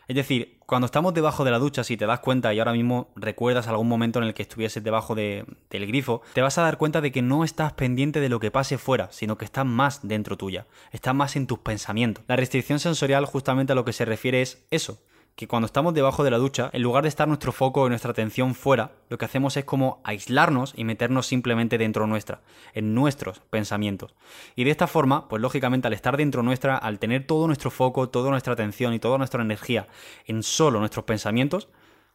Es 0.08 0.16
decir, 0.16 0.56
cuando 0.64 0.86
estamos 0.86 1.12
debajo 1.12 1.44
de 1.44 1.50
la 1.50 1.58
ducha, 1.58 1.84
si 1.84 1.98
te 1.98 2.06
das 2.06 2.20
cuenta 2.20 2.54
y 2.54 2.58
ahora 2.58 2.72
mismo 2.72 3.10
recuerdas 3.14 3.68
algún 3.68 3.88
momento 3.88 4.18
en 4.18 4.24
el 4.24 4.32
que 4.32 4.40
estuvieses 4.40 4.82
debajo 4.82 5.14
del 5.14 5.44
grifo, 5.70 6.22
te 6.32 6.40
vas 6.40 6.56
a 6.56 6.62
dar 6.62 6.78
cuenta 6.78 7.02
de 7.02 7.12
que 7.12 7.20
no 7.20 7.44
estás 7.44 7.74
pendiente 7.74 8.18
de 8.18 8.30
lo 8.30 8.40
que 8.40 8.50
pase 8.50 8.78
fuera, 8.78 9.08
sino 9.12 9.36
que 9.36 9.44
estás 9.44 9.66
más 9.66 10.08
dentro 10.08 10.38
tuya, 10.38 10.66
estás 10.92 11.14
más 11.14 11.36
en 11.36 11.46
tus 11.46 11.58
pensamientos. 11.58 12.24
La 12.26 12.36
restricción 12.36 12.80
sensorial 12.80 13.26
justamente 13.26 13.72
a 13.72 13.76
lo 13.76 13.84
que 13.84 13.92
se 13.92 14.06
refiere 14.06 14.40
es 14.40 14.64
eso, 14.70 14.98
que 15.38 15.46
cuando 15.46 15.66
estamos 15.66 15.94
debajo 15.94 16.24
de 16.24 16.32
la 16.32 16.38
ducha, 16.38 16.68
en 16.72 16.82
lugar 16.82 17.04
de 17.04 17.08
estar 17.08 17.28
nuestro 17.28 17.52
foco 17.52 17.86
y 17.86 17.90
nuestra 17.90 18.10
atención 18.10 18.56
fuera, 18.56 18.90
lo 19.08 19.18
que 19.18 19.24
hacemos 19.24 19.56
es 19.56 19.64
como 19.64 20.00
aislarnos 20.02 20.72
y 20.76 20.82
meternos 20.82 21.28
simplemente 21.28 21.78
dentro 21.78 22.08
nuestra, 22.08 22.40
en 22.74 22.92
nuestros 22.92 23.38
pensamientos. 23.48 24.16
Y 24.56 24.64
de 24.64 24.72
esta 24.72 24.88
forma, 24.88 25.28
pues 25.28 25.40
lógicamente 25.40 25.86
al 25.86 25.92
estar 25.92 26.16
dentro 26.16 26.42
nuestra, 26.42 26.76
al 26.76 26.98
tener 26.98 27.24
todo 27.24 27.46
nuestro 27.46 27.70
foco, 27.70 28.08
toda 28.08 28.30
nuestra 28.30 28.54
atención 28.54 28.94
y 28.94 28.98
toda 28.98 29.16
nuestra 29.16 29.40
energía 29.40 29.86
en 30.26 30.42
solo 30.42 30.80
nuestros 30.80 31.04
pensamientos, 31.04 31.68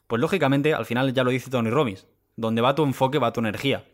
pues 0.07 0.19
lógicamente 0.19 0.73
al 0.73 0.85
final 0.85 1.13
ya 1.13 1.23
lo 1.23 1.31
dice 1.31 1.49
Tony 1.49 1.69
Robbins, 1.69 2.07
donde 2.35 2.61
va 2.61 2.75
tu 2.75 2.83
enfoque 2.83 3.19
va 3.19 3.31
tu 3.31 3.39
energía. 3.39 3.85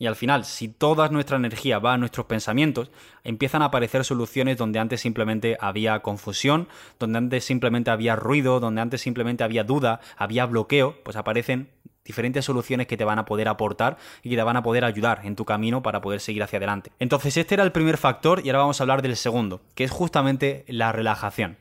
Y 0.00 0.06
al 0.06 0.14
final, 0.14 0.44
si 0.44 0.68
toda 0.68 1.08
nuestra 1.08 1.36
energía 1.36 1.80
va 1.80 1.94
a 1.94 1.98
nuestros 1.98 2.26
pensamientos, 2.26 2.90
empiezan 3.24 3.62
a 3.62 3.66
aparecer 3.66 4.04
soluciones 4.04 4.56
donde 4.56 4.78
antes 4.78 5.00
simplemente 5.00 5.56
había 5.60 5.98
confusión, 6.00 6.68
donde 7.00 7.18
antes 7.18 7.44
simplemente 7.44 7.90
había 7.90 8.14
ruido, 8.14 8.60
donde 8.60 8.80
antes 8.80 9.00
simplemente 9.00 9.42
había 9.42 9.64
duda, 9.64 10.00
había 10.16 10.46
bloqueo, 10.46 11.02
pues 11.02 11.16
aparecen 11.16 11.70
diferentes 12.04 12.44
soluciones 12.44 12.86
que 12.86 12.96
te 12.96 13.04
van 13.04 13.18
a 13.18 13.24
poder 13.24 13.48
aportar 13.48 13.98
y 14.22 14.30
que 14.30 14.36
te 14.36 14.42
van 14.42 14.56
a 14.56 14.62
poder 14.62 14.84
ayudar 14.84 15.20
en 15.24 15.34
tu 15.34 15.44
camino 15.44 15.82
para 15.82 16.00
poder 16.00 16.20
seguir 16.20 16.44
hacia 16.44 16.58
adelante. 16.58 16.92
Entonces 17.00 17.36
este 17.36 17.56
era 17.56 17.64
el 17.64 17.72
primer 17.72 17.98
factor 17.98 18.40
y 18.44 18.48
ahora 18.48 18.60
vamos 18.60 18.80
a 18.80 18.84
hablar 18.84 19.02
del 19.02 19.16
segundo, 19.16 19.62
que 19.74 19.84
es 19.84 19.90
justamente 19.90 20.64
la 20.68 20.92
relajación. 20.92 21.58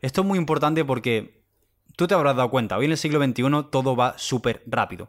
Esto 0.00 0.22
es 0.22 0.26
muy 0.26 0.38
importante 0.38 0.84
porque 0.84 1.44
tú 1.94 2.06
te 2.06 2.14
habrás 2.14 2.36
dado 2.36 2.50
cuenta, 2.50 2.78
hoy 2.78 2.86
en 2.86 2.92
el 2.92 2.98
siglo 2.98 3.22
XXI 3.22 3.68
todo 3.70 3.94
va 3.94 4.18
súper 4.18 4.62
rápido. 4.66 5.08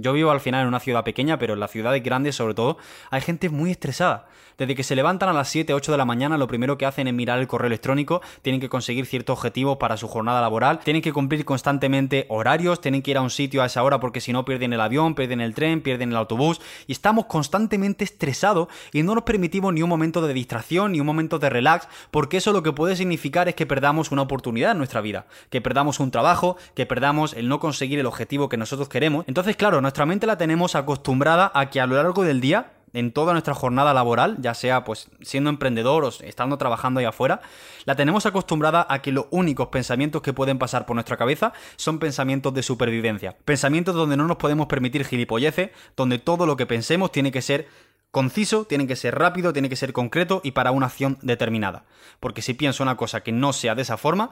Yo 0.00 0.12
vivo 0.12 0.30
al 0.30 0.40
final 0.40 0.62
en 0.62 0.68
una 0.68 0.80
ciudad 0.80 1.04
pequeña, 1.04 1.38
pero 1.38 1.54
en 1.54 1.60
las 1.60 1.70
ciudades 1.70 2.02
grandes 2.02 2.36
sobre 2.36 2.54
todo 2.54 2.78
hay 3.10 3.20
gente 3.20 3.48
muy 3.48 3.70
estresada. 3.70 4.26
Desde 4.60 4.74
que 4.74 4.82
se 4.82 4.94
levantan 4.94 5.30
a 5.30 5.32
las 5.32 5.48
7, 5.48 5.72
8 5.72 5.90
de 5.90 5.96
la 5.96 6.04
mañana, 6.04 6.36
lo 6.36 6.46
primero 6.46 6.76
que 6.76 6.84
hacen 6.84 7.08
es 7.08 7.14
mirar 7.14 7.38
el 7.38 7.46
correo 7.46 7.68
electrónico, 7.68 8.20
tienen 8.42 8.60
que 8.60 8.68
conseguir 8.68 9.06
ciertos 9.06 9.38
objetivos 9.38 9.78
para 9.78 9.96
su 9.96 10.06
jornada 10.06 10.42
laboral, 10.42 10.80
tienen 10.80 11.00
que 11.00 11.14
cumplir 11.14 11.46
constantemente 11.46 12.26
horarios, 12.28 12.82
tienen 12.82 13.00
que 13.00 13.12
ir 13.12 13.16
a 13.16 13.22
un 13.22 13.30
sitio 13.30 13.62
a 13.62 13.66
esa 13.66 13.82
hora 13.82 14.00
porque 14.00 14.20
si 14.20 14.34
no 14.34 14.44
pierden 14.44 14.74
el 14.74 14.82
avión, 14.82 15.14
pierden 15.14 15.40
el 15.40 15.54
tren, 15.54 15.80
pierden 15.80 16.10
el 16.10 16.16
autobús 16.16 16.60
y 16.86 16.92
estamos 16.92 17.24
constantemente 17.24 18.04
estresados 18.04 18.68
y 18.92 19.02
no 19.02 19.14
nos 19.14 19.24
permitimos 19.24 19.72
ni 19.72 19.80
un 19.80 19.88
momento 19.88 20.20
de 20.20 20.34
distracción 20.34 20.92
ni 20.92 21.00
un 21.00 21.06
momento 21.06 21.38
de 21.38 21.48
relax 21.48 21.88
porque 22.10 22.36
eso 22.36 22.52
lo 22.52 22.62
que 22.62 22.72
puede 22.72 22.96
significar 22.96 23.48
es 23.48 23.54
que 23.54 23.64
perdamos 23.64 24.12
una 24.12 24.20
oportunidad 24.20 24.72
en 24.72 24.78
nuestra 24.78 25.00
vida, 25.00 25.24
que 25.48 25.62
perdamos 25.62 26.00
un 26.00 26.10
trabajo, 26.10 26.58
que 26.74 26.84
perdamos 26.84 27.32
el 27.32 27.48
no 27.48 27.60
conseguir 27.60 27.98
el 27.98 28.04
objetivo 28.04 28.50
que 28.50 28.58
nosotros 28.58 28.90
queremos. 28.90 29.24
Entonces, 29.26 29.56
claro, 29.56 29.80
nuestra 29.90 30.06
mente 30.06 30.28
la 30.28 30.38
tenemos 30.38 30.76
acostumbrada 30.76 31.50
a 31.52 31.68
que 31.68 31.80
a 31.80 31.86
lo 31.88 31.96
largo 31.96 32.22
del 32.22 32.40
día 32.40 32.74
en 32.92 33.10
toda 33.10 33.32
nuestra 33.32 33.54
jornada 33.54 33.92
laboral, 33.92 34.36
ya 34.38 34.54
sea 34.54 34.84
pues 34.84 35.08
siendo 35.20 35.50
emprendedor 35.50 36.04
o 36.04 36.10
estando 36.10 36.58
trabajando 36.58 37.00
ahí 37.00 37.06
afuera, 37.06 37.40
la 37.86 37.96
tenemos 37.96 38.24
acostumbrada 38.24 38.86
a 38.88 39.02
que 39.02 39.10
los 39.10 39.26
únicos 39.32 39.66
pensamientos 39.66 40.22
que 40.22 40.32
pueden 40.32 40.60
pasar 40.60 40.86
por 40.86 40.94
nuestra 40.94 41.16
cabeza 41.16 41.52
son 41.74 41.98
pensamientos 41.98 42.54
de 42.54 42.62
supervivencia. 42.62 43.36
Pensamientos 43.44 43.96
donde 43.96 44.16
no 44.16 44.28
nos 44.28 44.36
podemos 44.36 44.68
permitir 44.68 45.04
gilipolleces, 45.04 45.70
donde 45.96 46.20
todo 46.20 46.46
lo 46.46 46.56
que 46.56 46.66
pensemos 46.66 47.10
tiene 47.10 47.32
que 47.32 47.42
ser 47.42 47.66
conciso, 48.12 48.66
tiene 48.66 48.86
que 48.86 48.94
ser 48.94 49.18
rápido, 49.18 49.52
tiene 49.52 49.68
que 49.68 49.74
ser 49.74 49.92
concreto 49.92 50.40
y 50.44 50.52
para 50.52 50.70
una 50.70 50.86
acción 50.86 51.18
determinada. 51.22 51.84
Porque 52.20 52.42
si 52.42 52.54
pienso 52.54 52.84
una 52.84 52.96
cosa 52.96 53.24
que 53.24 53.32
no 53.32 53.52
sea 53.52 53.74
de 53.74 53.82
esa 53.82 53.96
forma, 53.96 54.30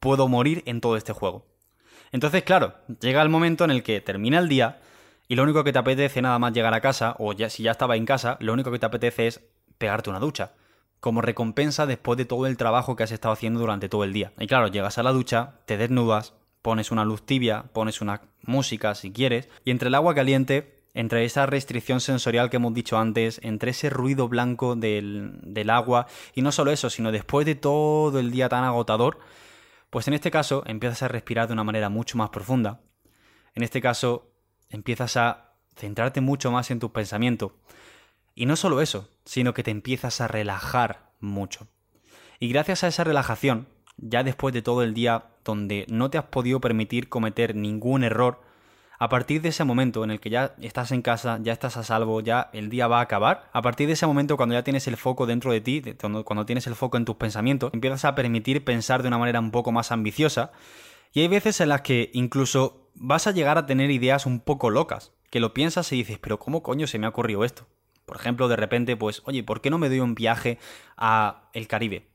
puedo 0.00 0.28
morir 0.28 0.62
en 0.66 0.82
todo 0.82 0.98
este 0.98 1.14
juego. 1.14 1.46
Entonces, 2.12 2.42
claro, 2.42 2.74
llega 3.00 3.22
el 3.22 3.28
momento 3.28 3.64
en 3.64 3.70
el 3.70 3.82
que 3.82 4.02
termina 4.02 4.38
el 4.38 4.48
día 4.48 4.80
y 5.28 5.36
lo 5.36 5.42
único 5.42 5.62
que 5.62 5.72
te 5.72 5.78
apetece 5.78 6.22
nada 6.22 6.38
más 6.38 6.54
llegar 6.54 6.72
a 6.72 6.80
casa, 6.80 7.14
o 7.18 7.34
ya, 7.34 7.50
si 7.50 7.62
ya 7.62 7.72
estaba 7.72 7.96
en 7.96 8.06
casa, 8.06 8.38
lo 8.40 8.54
único 8.54 8.72
que 8.72 8.78
te 8.78 8.86
apetece 8.86 9.26
es 9.26 9.40
pegarte 9.76 10.08
una 10.08 10.18
ducha. 10.18 10.52
Como 11.00 11.20
recompensa 11.20 11.86
después 11.86 12.16
de 12.16 12.24
todo 12.24 12.46
el 12.46 12.56
trabajo 12.56 12.96
que 12.96 13.02
has 13.04 13.12
estado 13.12 13.34
haciendo 13.34 13.60
durante 13.60 13.90
todo 13.90 14.04
el 14.04 14.14
día. 14.14 14.32
Y 14.38 14.46
claro, 14.46 14.68
llegas 14.68 14.96
a 14.96 15.02
la 15.02 15.12
ducha, 15.12 15.60
te 15.66 15.76
desnudas, 15.76 16.32
pones 16.62 16.90
una 16.90 17.04
luz 17.04 17.24
tibia, 17.24 17.64
pones 17.74 18.00
una 18.00 18.22
música 18.42 18.94
si 18.94 19.12
quieres, 19.12 19.50
y 19.64 19.70
entre 19.70 19.88
el 19.88 19.94
agua 19.94 20.14
caliente, 20.14 20.82
entre 20.94 21.26
esa 21.26 21.44
restricción 21.44 22.00
sensorial 22.00 22.48
que 22.48 22.56
hemos 22.56 22.72
dicho 22.72 22.98
antes, 22.98 23.38
entre 23.44 23.72
ese 23.72 23.90
ruido 23.90 24.28
blanco 24.28 24.76
del, 24.76 25.38
del 25.42 25.68
agua, 25.68 26.06
y 26.34 26.40
no 26.40 26.52
solo 26.52 26.72
eso, 26.72 26.88
sino 26.88 27.12
después 27.12 27.44
de 27.44 27.54
todo 27.54 28.18
el 28.18 28.30
día 28.30 28.48
tan 28.48 28.64
agotador, 28.64 29.18
pues 29.90 30.08
en 30.08 30.14
este 30.14 30.30
caso 30.30 30.62
empiezas 30.66 31.02
a 31.02 31.08
respirar 31.08 31.48
de 31.48 31.52
una 31.52 31.64
manera 31.64 31.90
mucho 31.90 32.16
más 32.16 32.30
profunda. 32.30 32.80
En 33.54 33.62
este 33.62 33.80
caso 33.80 34.27
empiezas 34.70 35.16
a 35.16 35.54
centrarte 35.76 36.20
mucho 36.20 36.50
más 36.50 36.70
en 36.70 36.80
tus 36.80 36.90
pensamientos. 36.90 37.52
Y 38.34 38.46
no 38.46 38.56
solo 38.56 38.80
eso, 38.80 39.08
sino 39.24 39.54
que 39.54 39.62
te 39.62 39.70
empiezas 39.70 40.20
a 40.20 40.28
relajar 40.28 41.10
mucho. 41.20 41.66
Y 42.38 42.48
gracias 42.48 42.84
a 42.84 42.88
esa 42.88 43.04
relajación, 43.04 43.68
ya 43.96 44.22
después 44.22 44.54
de 44.54 44.62
todo 44.62 44.82
el 44.82 44.94
día 44.94 45.26
donde 45.44 45.86
no 45.88 46.10
te 46.10 46.18
has 46.18 46.26
podido 46.26 46.60
permitir 46.60 47.08
cometer 47.08 47.54
ningún 47.54 48.04
error, 48.04 48.40
a 49.00 49.08
partir 49.08 49.40
de 49.42 49.50
ese 49.50 49.64
momento 49.64 50.02
en 50.02 50.10
el 50.10 50.20
que 50.20 50.30
ya 50.30 50.54
estás 50.60 50.90
en 50.90 51.02
casa, 51.02 51.38
ya 51.40 51.52
estás 51.52 51.76
a 51.76 51.84
salvo, 51.84 52.20
ya 52.20 52.50
el 52.52 52.68
día 52.68 52.88
va 52.88 52.98
a 52.98 53.02
acabar, 53.02 53.48
a 53.52 53.62
partir 53.62 53.86
de 53.86 53.92
ese 53.92 54.06
momento 54.06 54.36
cuando 54.36 54.54
ya 54.54 54.64
tienes 54.64 54.88
el 54.88 54.96
foco 54.96 55.24
dentro 55.26 55.52
de 55.52 55.60
ti, 55.60 55.82
cuando, 56.24 56.46
tienes 56.46 56.66
el 56.66 56.74
foco 56.74 56.96
en 56.96 57.04
tus 57.04 57.16
pensamientos, 57.16 57.72
empiezas 57.72 58.04
a 58.04 58.14
permitir 58.16 58.64
pensar 58.64 59.02
de 59.02 59.08
una 59.08 59.18
manera 59.18 59.38
un 59.38 59.52
poco 59.52 59.70
más 59.70 59.92
ambiciosa. 59.92 60.50
Y 61.12 61.20
hay 61.20 61.28
veces 61.28 61.60
en 61.60 61.68
las 61.68 61.82
que 61.82 62.10
incluso 62.12 62.77
vas 62.98 63.26
a 63.26 63.32
llegar 63.32 63.58
a 63.58 63.66
tener 63.66 63.90
ideas 63.90 64.26
un 64.26 64.40
poco 64.40 64.70
locas, 64.70 65.12
que 65.30 65.40
lo 65.40 65.54
piensas 65.54 65.92
y 65.92 65.96
dices, 65.96 66.18
pero 66.18 66.38
¿cómo 66.38 66.62
coño 66.62 66.86
se 66.86 66.98
me 66.98 67.06
ha 67.06 67.10
ocurrido 67.10 67.44
esto? 67.44 67.66
Por 68.04 68.16
ejemplo, 68.16 68.48
de 68.48 68.56
repente, 68.56 68.96
pues, 68.96 69.22
oye, 69.24 69.42
¿por 69.42 69.60
qué 69.60 69.70
no 69.70 69.78
me 69.78 69.88
doy 69.88 70.00
un 70.00 70.14
viaje 70.14 70.58
a 70.96 71.50
el 71.52 71.68
Caribe? 71.68 72.08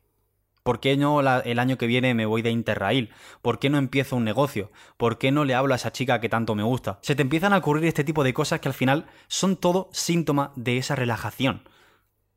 ¿Por 0.63 0.79
qué 0.79 0.95
no 0.95 1.19
el 1.19 1.59
año 1.59 1.77
que 1.77 1.87
viene 1.87 2.13
me 2.13 2.25
voy 2.25 2.41
de 2.41 2.49
Interrail? 2.49 3.09
¿Por 3.41 3.59
qué 3.59 3.69
no 3.69 3.77
empiezo 3.77 4.15
un 4.15 4.23
negocio? 4.23 4.71
¿Por 4.95 5.17
qué 5.17 5.31
no 5.31 5.43
le 5.43 5.55
hablo 5.55 5.73
a 5.73 5.75
esa 5.75 5.91
chica 5.91 6.21
que 6.21 6.29
tanto 6.29 6.55
me 6.55 6.63
gusta? 6.63 6.99
Se 7.01 7.15
te 7.15 7.21
empiezan 7.21 7.51
a 7.51 7.57
ocurrir 7.57 7.85
este 7.85 8.05
tipo 8.05 8.23
de 8.23 8.33
cosas 8.33 8.61
que 8.61 8.69
al 8.69 8.73
final 8.73 9.05
son 9.27 9.57
todo 9.57 9.89
síntoma 9.91 10.53
de 10.55 10.77
esa 10.77 10.95
relajación 10.95 11.67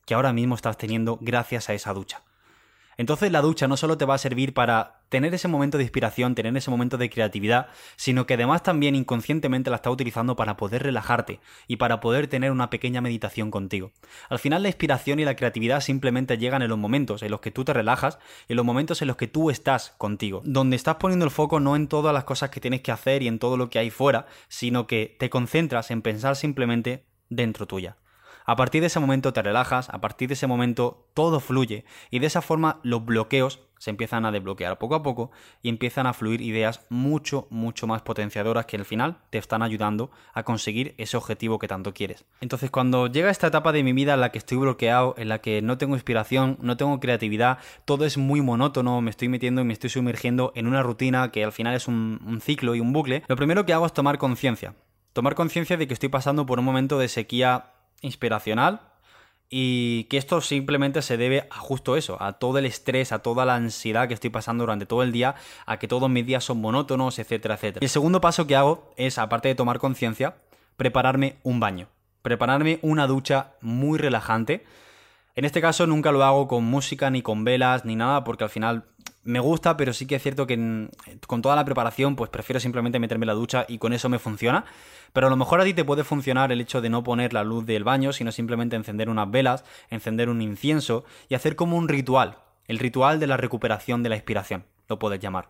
que 0.06 0.14
ahora 0.14 0.32
mismo 0.32 0.54
estás 0.54 0.78
teniendo 0.78 1.18
gracias 1.20 1.68
a 1.68 1.74
esa 1.74 1.92
ducha. 1.92 2.22
Entonces 2.96 3.30
la 3.30 3.42
ducha 3.42 3.68
no 3.68 3.76
solo 3.76 3.98
te 3.98 4.06
va 4.06 4.14
a 4.14 4.18
servir 4.18 4.54
para 4.54 4.95
tener 5.08 5.34
ese 5.34 5.48
momento 5.48 5.78
de 5.78 5.84
inspiración, 5.84 6.34
tener 6.34 6.56
ese 6.56 6.70
momento 6.70 6.98
de 6.98 7.10
creatividad, 7.10 7.68
sino 7.96 8.26
que 8.26 8.34
además 8.34 8.62
también 8.62 8.94
inconscientemente 8.94 9.70
la 9.70 9.76
estás 9.76 9.92
utilizando 9.92 10.36
para 10.36 10.56
poder 10.56 10.82
relajarte 10.82 11.40
y 11.66 11.76
para 11.76 12.00
poder 12.00 12.26
tener 12.26 12.50
una 12.50 12.70
pequeña 12.70 13.00
meditación 13.00 13.50
contigo. 13.50 13.92
Al 14.28 14.38
final 14.38 14.62
la 14.62 14.68
inspiración 14.68 15.18
y 15.20 15.24
la 15.24 15.36
creatividad 15.36 15.80
simplemente 15.80 16.38
llegan 16.38 16.62
en 16.62 16.68
los 16.68 16.78
momentos 16.78 17.22
en 17.22 17.30
los 17.30 17.40
que 17.40 17.50
tú 17.50 17.64
te 17.64 17.72
relajas, 17.72 18.18
en 18.48 18.56
los 18.56 18.64
momentos 18.64 19.02
en 19.02 19.08
los 19.08 19.16
que 19.16 19.28
tú 19.28 19.50
estás 19.50 19.94
contigo, 19.98 20.42
donde 20.44 20.76
estás 20.76 20.96
poniendo 20.96 21.24
el 21.24 21.30
foco 21.30 21.60
no 21.60 21.76
en 21.76 21.88
todas 21.88 22.12
las 22.12 22.24
cosas 22.24 22.50
que 22.50 22.60
tienes 22.60 22.80
que 22.80 22.92
hacer 22.92 23.22
y 23.22 23.28
en 23.28 23.38
todo 23.38 23.56
lo 23.56 23.70
que 23.70 23.78
hay 23.78 23.90
fuera, 23.90 24.26
sino 24.48 24.86
que 24.86 25.16
te 25.18 25.30
concentras 25.30 25.90
en 25.90 26.02
pensar 26.02 26.36
simplemente 26.36 27.04
dentro 27.28 27.66
tuya. 27.66 27.96
A 28.44 28.54
partir 28.54 28.80
de 28.80 28.86
ese 28.86 29.00
momento 29.00 29.32
te 29.32 29.42
relajas, 29.42 29.88
a 29.88 30.00
partir 30.00 30.28
de 30.28 30.34
ese 30.34 30.46
momento 30.46 31.08
todo 31.14 31.40
fluye 31.40 31.84
y 32.10 32.20
de 32.20 32.28
esa 32.28 32.42
forma 32.42 32.78
los 32.84 33.04
bloqueos 33.04 33.65
se 33.78 33.90
empiezan 33.90 34.24
a 34.24 34.32
desbloquear 34.32 34.78
poco 34.78 34.94
a 34.94 35.02
poco 35.02 35.30
y 35.62 35.68
empiezan 35.68 36.06
a 36.06 36.12
fluir 36.12 36.40
ideas 36.40 36.86
mucho, 36.88 37.46
mucho 37.50 37.86
más 37.86 38.02
potenciadoras 38.02 38.66
que 38.66 38.76
al 38.76 38.84
final 38.84 39.18
te 39.30 39.38
están 39.38 39.62
ayudando 39.62 40.10
a 40.32 40.42
conseguir 40.42 40.94
ese 40.98 41.16
objetivo 41.16 41.58
que 41.58 41.68
tanto 41.68 41.94
quieres. 41.94 42.24
Entonces 42.40 42.70
cuando 42.70 43.06
llega 43.06 43.30
esta 43.30 43.48
etapa 43.48 43.72
de 43.72 43.82
mi 43.82 43.92
vida 43.92 44.14
en 44.14 44.20
la 44.20 44.32
que 44.32 44.38
estoy 44.38 44.58
bloqueado, 44.58 45.14
en 45.18 45.28
la 45.28 45.40
que 45.40 45.62
no 45.62 45.78
tengo 45.78 45.94
inspiración, 45.94 46.58
no 46.60 46.76
tengo 46.76 46.98
creatividad, 47.00 47.58
todo 47.84 48.04
es 48.04 48.18
muy 48.18 48.40
monótono, 48.40 49.00
me 49.00 49.10
estoy 49.10 49.28
metiendo 49.28 49.60
y 49.60 49.64
me 49.64 49.72
estoy 49.72 49.90
sumergiendo 49.90 50.52
en 50.54 50.66
una 50.66 50.82
rutina 50.82 51.30
que 51.30 51.44
al 51.44 51.52
final 51.52 51.74
es 51.74 51.88
un, 51.88 52.20
un 52.26 52.40
ciclo 52.40 52.74
y 52.74 52.80
un 52.80 52.92
bucle, 52.92 53.22
lo 53.28 53.36
primero 53.36 53.66
que 53.66 53.72
hago 53.72 53.86
es 53.86 53.92
tomar 53.92 54.18
conciencia. 54.18 54.74
Tomar 55.12 55.34
conciencia 55.34 55.76
de 55.76 55.86
que 55.86 55.94
estoy 55.94 56.10
pasando 56.10 56.44
por 56.44 56.58
un 56.58 56.64
momento 56.64 56.98
de 56.98 57.08
sequía 57.08 57.72
inspiracional 58.02 58.95
y 59.48 60.04
que 60.04 60.16
esto 60.16 60.40
simplemente 60.40 61.02
se 61.02 61.16
debe 61.16 61.46
a 61.50 61.58
justo 61.58 61.96
eso, 61.96 62.20
a 62.20 62.34
todo 62.34 62.58
el 62.58 62.66
estrés, 62.66 63.12
a 63.12 63.20
toda 63.20 63.44
la 63.44 63.54
ansiedad 63.54 64.08
que 64.08 64.14
estoy 64.14 64.30
pasando 64.30 64.62
durante 64.62 64.86
todo 64.86 65.02
el 65.02 65.12
día, 65.12 65.36
a 65.66 65.78
que 65.78 65.88
todos 65.88 66.10
mis 66.10 66.26
días 66.26 66.44
son 66.44 66.60
monótonos, 66.60 67.18
etcétera, 67.18 67.54
etcétera. 67.54 67.82
Y 67.82 67.86
el 67.86 67.90
segundo 67.90 68.20
paso 68.20 68.46
que 68.46 68.56
hago 68.56 68.92
es, 68.96 69.18
aparte 69.18 69.48
de 69.48 69.54
tomar 69.54 69.78
conciencia, 69.78 70.36
prepararme 70.76 71.36
un 71.42 71.60
baño, 71.60 71.88
prepararme 72.22 72.80
una 72.82 73.06
ducha 73.06 73.52
muy 73.60 73.98
relajante. 73.98 74.64
En 75.36 75.44
este 75.44 75.60
caso 75.60 75.86
nunca 75.86 76.12
lo 76.12 76.24
hago 76.24 76.48
con 76.48 76.64
música, 76.64 77.10
ni 77.10 77.22
con 77.22 77.44
velas, 77.44 77.84
ni 77.84 77.94
nada, 77.94 78.24
porque 78.24 78.44
al 78.44 78.50
final 78.50 78.84
me 79.26 79.40
gusta, 79.40 79.76
pero 79.76 79.92
sí 79.92 80.06
que 80.06 80.16
es 80.16 80.22
cierto 80.22 80.46
que 80.46 80.88
con 81.26 81.42
toda 81.42 81.56
la 81.56 81.64
preparación, 81.64 82.16
pues 82.16 82.30
prefiero 82.30 82.60
simplemente 82.60 82.98
meterme 82.98 83.26
la 83.26 83.34
ducha 83.34 83.66
y 83.68 83.78
con 83.78 83.92
eso 83.92 84.08
me 84.08 84.18
funciona. 84.18 84.64
Pero 85.12 85.26
a 85.26 85.30
lo 85.30 85.36
mejor 85.36 85.60
a 85.60 85.64
ti 85.64 85.74
te 85.74 85.84
puede 85.84 86.04
funcionar 86.04 86.52
el 86.52 86.60
hecho 86.60 86.80
de 86.80 86.88
no 86.88 87.02
poner 87.02 87.32
la 87.32 87.44
luz 87.44 87.66
del 87.66 87.84
baño, 87.84 88.12
sino 88.12 88.32
simplemente 88.32 88.76
encender 88.76 89.08
unas 89.08 89.30
velas, 89.30 89.64
encender 89.90 90.28
un 90.28 90.40
incienso 90.42 91.04
y 91.28 91.34
hacer 91.34 91.56
como 91.56 91.76
un 91.76 91.88
ritual. 91.88 92.38
El 92.68 92.78
ritual 92.78 93.20
de 93.20 93.26
la 93.26 93.36
recuperación 93.36 94.02
de 94.02 94.08
la 94.08 94.16
inspiración, 94.16 94.64
lo 94.88 94.98
puedes 94.98 95.20
llamar. 95.20 95.48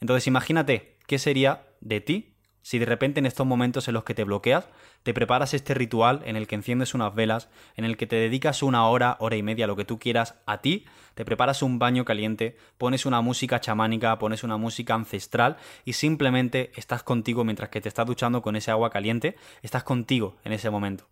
Entonces 0.00 0.26
imagínate 0.26 0.96
qué 1.06 1.18
sería 1.18 1.66
de 1.80 2.00
ti 2.00 2.33
si 2.64 2.78
de 2.78 2.86
repente 2.86 3.20
en 3.20 3.26
estos 3.26 3.46
momentos 3.46 3.88
en 3.88 3.94
los 3.94 4.04
que 4.04 4.14
te 4.14 4.24
bloqueas, 4.24 4.66
te 5.02 5.12
preparas 5.12 5.52
este 5.52 5.74
ritual 5.74 6.22
en 6.24 6.34
el 6.34 6.46
que 6.46 6.54
enciendes 6.54 6.94
unas 6.94 7.14
velas, 7.14 7.50
en 7.76 7.84
el 7.84 7.98
que 7.98 8.06
te 8.06 8.16
dedicas 8.16 8.62
una 8.62 8.88
hora, 8.88 9.18
hora 9.20 9.36
y 9.36 9.42
media, 9.42 9.66
lo 9.66 9.76
que 9.76 9.84
tú 9.84 9.98
quieras, 9.98 10.40
a 10.46 10.62
ti, 10.62 10.86
te 11.14 11.26
preparas 11.26 11.62
un 11.62 11.78
baño 11.78 12.06
caliente, 12.06 12.56
pones 12.78 13.04
una 13.04 13.20
música 13.20 13.60
chamánica, 13.60 14.18
pones 14.18 14.44
una 14.44 14.56
música 14.56 14.94
ancestral 14.94 15.58
y 15.84 15.92
simplemente 15.92 16.72
estás 16.76 17.02
contigo 17.02 17.44
mientras 17.44 17.68
que 17.68 17.82
te 17.82 17.88
estás 17.90 18.06
duchando 18.06 18.40
con 18.40 18.56
ese 18.56 18.70
agua 18.70 18.88
caliente, 18.88 19.36
estás 19.60 19.84
contigo 19.84 20.38
en 20.42 20.54
ese 20.54 20.70
momento, 20.70 21.06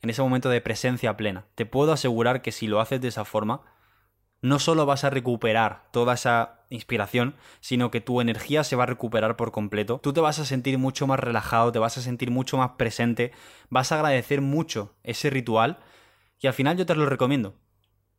en 0.00 0.08
ese 0.08 0.22
momento 0.22 0.48
de 0.48 0.62
presencia 0.62 1.14
plena. 1.18 1.44
Te 1.56 1.66
puedo 1.66 1.92
asegurar 1.92 2.40
que 2.40 2.52
si 2.52 2.68
lo 2.68 2.80
haces 2.80 3.02
de 3.02 3.08
esa 3.08 3.26
forma, 3.26 3.60
no 4.40 4.58
solo 4.58 4.86
vas 4.86 5.04
a 5.04 5.10
recuperar 5.10 5.88
toda 5.90 6.14
esa 6.14 6.55
inspiración, 6.70 7.34
sino 7.60 7.90
que 7.90 8.00
tu 8.00 8.20
energía 8.20 8.64
se 8.64 8.76
va 8.76 8.84
a 8.84 8.86
recuperar 8.86 9.36
por 9.36 9.52
completo. 9.52 10.00
Tú 10.02 10.12
te 10.12 10.20
vas 10.20 10.38
a 10.38 10.44
sentir 10.44 10.78
mucho 10.78 11.06
más 11.06 11.20
relajado, 11.20 11.72
te 11.72 11.78
vas 11.78 11.98
a 11.98 12.02
sentir 12.02 12.30
mucho 12.30 12.56
más 12.56 12.72
presente, 12.72 13.32
vas 13.70 13.92
a 13.92 13.96
agradecer 13.96 14.40
mucho 14.40 14.94
ese 15.02 15.30
ritual 15.30 15.78
y 16.40 16.46
al 16.46 16.54
final 16.54 16.76
yo 16.76 16.86
te 16.86 16.94
lo 16.94 17.06
recomiendo. 17.06 17.54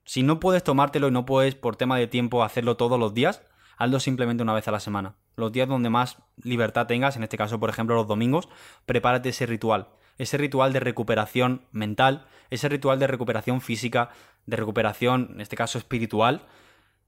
Si 0.06 0.24
no 0.24 0.40
puedes 0.40 0.64
tomártelo 0.64 1.10
y 1.10 1.12
no 1.12 1.26
puedes 1.26 1.56
por 1.56 1.76
tema 1.76 1.98
de 1.98 2.08
tiempo 2.08 2.44
hacerlo 2.44 2.78
todos 2.78 3.00
los 3.00 3.14
días, 3.14 3.44
hazlo 3.78 4.00
simplemente 4.00 4.44
una 4.44 4.54
vez 4.54 4.68
a 4.68 4.72
la 4.72 4.80
semana. 4.80 5.16
Los 5.36 5.52
días 5.52 5.68
donde 5.68 5.90
más 5.90 6.18
libertad 6.42 6.88
tengas, 6.88 7.18
en 7.18 7.24
este 7.24 7.38
caso 7.38 7.60
por 7.60 7.70
ejemplo 7.70 7.96
los 7.96 8.08
domingos, 8.08 8.48
prepárate 8.86 9.30
ese 9.30 9.46
ritual 9.46 9.90
ese 10.18 10.38
ritual 10.38 10.74
de 10.74 10.80
recuperación 10.80 11.62
mental, 11.72 12.26
ese 12.50 12.70
ritual 12.70 13.00
de 13.00 13.08
recuperación 13.08 13.62
física, 13.62 14.10
de 14.46 14.58
recuperación, 14.58 15.30
en 15.34 15.42
este 15.42 15.56
caso 15.56 15.78
espiritual. 15.78 16.46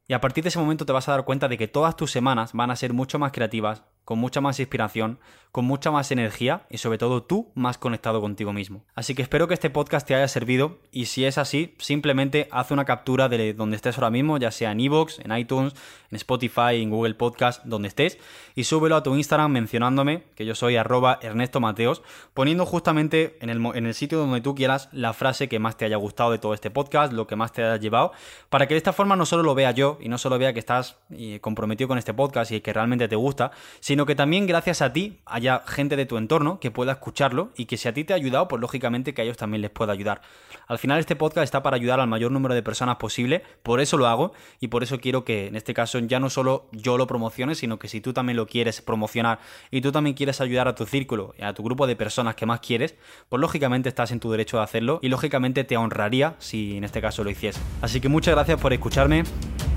Y 0.09 0.13
a 0.13 0.21
partir 0.21 0.43
de 0.43 0.47
ese 0.47 0.57
momento 0.57 0.87
te 0.87 0.91
vas 0.91 1.07
a 1.07 1.11
dar 1.11 1.23
cuenta 1.23 1.47
de 1.47 1.55
que 1.55 1.67
todas 1.67 1.95
tus 1.95 2.09
semanas 2.09 2.53
van 2.53 2.71
a 2.71 2.75
ser 2.75 2.93
mucho 2.93 3.19
más 3.19 3.31
creativas, 3.31 3.83
con 4.09 4.17
mucha 4.17 4.41
más 4.41 4.59
inspiración, 4.59 5.19
con 5.51 5.65
mucha 5.65 5.91
más 5.91 6.11
energía 6.11 6.63
y 6.71 6.79
sobre 6.79 6.97
todo 6.97 7.21
tú 7.21 7.51
más 7.53 7.77
conectado 7.77 8.21
contigo 8.21 8.53
mismo. 8.53 8.83
Así 8.95 9.13
que 9.13 9.21
espero 9.21 9.47
que 9.47 9.53
este 9.53 9.69
podcast 9.69 10.07
te 10.07 10.15
haya 10.15 10.27
servido 10.27 10.79
y 10.91 11.05
si 11.05 11.25
es 11.25 11.37
así, 11.37 11.75
simplemente 11.77 12.47
haz 12.51 12.71
una 12.71 12.85
captura 12.85 13.29
de 13.29 13.53
donde 13.53 13.75
estés 13.75 13.97
ahora 13.99 14.09
mismo, 14.09 14.39
ya 14.39 14.49
sea 14.49 14.71
en 14.71 14.79
iVoox, 14.79 15.19
en 15.19 15.37
iTunes, 15.37 15.75
en 16.09 16.15
Spotify, 16.15 16.81
en 16.81 16.89
Google 16.89 17.13
Podcast, 17.13 17.63
donde 17.65 17.87
estés, 17.87 18.17
y 18.55 18.63
súbelo 18.63 18.95
a 18.95 19.03
tu 19.03 19.15
Instagram 19.15 19.51
mencionándome 19.51 20.23
que 20.33 20.43
yo 20.43 20.55
soy 20.55 20.75
arroba 20.75 21.19
Ernesto 21.21 21.59
Mateos, 21.59 22.01
poniendo 22.33 22.65
justamente 22.65 23.37
en 23.41 23.51
el, 23.51 23.63
en 23.75 23.85
el 23.85 23.93
sitio 23.93 24.17
donde 24.17 24.41
tú 24.41 24.55
quieras 24.55 24.89
la 24.91 25.13
frase 25.13 25.47
que 25.47 25.59
más 25.59 25.77
te 25.77 25.85
haya 25.85 25.97
gustado 25.97 26.31
de 26.31 26.39
todo 26.39 26.55
este 26.55 26.71
podcast, 26.71 27.13
lo 27.13 27.27
que 27.27 27.35
más 27.35 27.51
te 27.51 27.63
haya 27.63 27.77
llevado, 27.77 28.11
para 28.49 28.67
que 28.67 28.73
de 28.73 28.79
esta 28.79 28.93
forma 28.93 29.15
no 29.15 29.27
solo 29.27 29.43
lo 29.43 29.53
vea 29.53 29.69
yo 29.69 29.99
y 30.01 30.09
no 30.09 30.17
solo 30.17 30.39
vea 30.39 30.51
que 30.53 30.59
estás 30.59 30.97
eh, 31.11 31.39
comprometido 31.41 31.87
con 31.87 31.99
este 31.99 32.15
podcast 32.15 32.51
y 32.51 32.61
que 32.61 32.73
realmente 32.73 33.07
te 33.07 33.15
gusta, 33.15 33.51
sino 33.81 33.98
sino 33.99 34.05
que 34.05 34.15
también 34.15 34.47
gracias 34.47 34.81
a 34.81 34.93
ti 34.93 35.19
haya 35.25 35.61
gente 35.67 35.97
de 35.97 36.05
tu 36.05 36.15
entorno 36.15 36.61
que 36.61 36.71
pueda 36.71 36.93
escucharlo 36.93 37.49
y 37.57 37.65
que 37.65 37.75
si 37.75 37.89
a 37.89 37.93
ti 37.93 38.05
te 38.05 38.13
ha 38.13 38.15
ayudado, 38.15 38.47
pues 38.47 38.61
lógicamente 38.61 39.13
que 39.13 39.19
a 39.19 39.25
ellos 39.25 39.35
también 39.35 39.61
les 39.61 39.71
pueda 39.71 39.91
ayudar. 39.91 40.21
Al 40.67 40.77
final 40.77 40.99
este 41.01 41.17
podcast 41.17 41.43
está 41.43 41.61
para 41.63 41.75
ayudar 41.75 41.99
al 41.99 42.07
mayor 42.07 42.31
número 42.31 42.55
de 42.55 42.63
personas 42.63 42.95
posible, 42.95 43.43
por 43.61 43.81
eso 43.81 43.97
lo 43.97 44.07
hago 44.07 44.31
y 44.61 44.69
por 44.69 44.83
eso 44.83 45.01
quiero 45.01 45.25
que 45.25 45.47
en 45.47 45.57
este 45.57 45.73
caso 45.73 45.99
ya 45.99 46.21
no 46.21 46.29
solo 46.29 46.69
yo 46.71 46.97
lo 46.97 47.07
promocione, 47.07 47.55
sino 47.55 47.77
que 47.77 47.89
si 47.89 47.99
tú 47.99 48.13
también 48.13 48.37
lo 48.37 48.47
quieres 48.47 48.81
promocionar 48.81 49.39
y 49.69 49.81
tú 49.81 49.91
también 49.91 50.15
quieres 50.15 50.39
ayudar 50.39 50.69
a 50.69 50.75
tu 50.75 50.85
círculo, 50.85 51.33
a 51.41 51.51
tu 51.51 51.61
grupo 51.61 51.85
de 51.85 51.97
personas 51.97 52.35
que 52.35 52.45
más 52.45 52.61
quieres, 52.61 52.95
pues 53.27 53.41
lógicamente 53.41 53.89
estás 53.89 54.11
en 54.11 54.21
tu 54.21 54.31
derecho 54.31 54.59
de 54.59 54.63
hacerlo 54.63 54.99
y 55.01 55.09
lógicamente 55.09 55.65
te 55.65 55.75
honraría 55.75 56.35
si 56.39 56.77
en 56.77 56.85
este 56.85 57.01
caso 57.01 57.25
lo 57.25 57.31
hiciese. 57.31 57.59
Así 57.81 57.99
que 57.99 58.07
muchas 58.07 58.33
gracias 58.33 58.61
por 58.61 58.71
escucharme, 58.71 59.23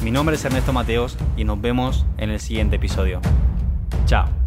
mi 0.05 0.13
nombre 0.13 0.37
es 0.37 0.45
Ernesto 0.45 0.73
Mateos 0.73 1.19
y 1.37 1.43
nos 1.43 1.61
vemos 1.61 2.07
en 2.19 2.31
el 2.31 2.39
siguiente 2.39 2.77
episodio. 2.77 3.21
Ciao. 4.13 4.42